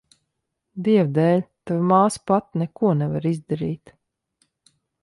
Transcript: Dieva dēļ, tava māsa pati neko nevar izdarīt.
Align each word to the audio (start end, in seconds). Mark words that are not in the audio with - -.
Dieva 0.87 1.11
dēļ, 1.17 1.43
tava 1.73 1.85
māsa 1.91 2.25
pati 2.33 2.63
neko 2.65 2.95
nevar 3.05 3.31
izdarīt. 3.35 3.97